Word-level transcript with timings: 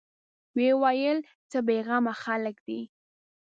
ويې 0.55 0.71
ويل: 0.81 1.17
څه 1.49 1.57
بېغمه 1.67 2.13
خلک 2.23 2.55
دي. 2.67 2.81